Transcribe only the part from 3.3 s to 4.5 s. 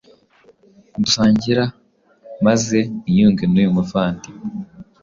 n’uyu muvandiwe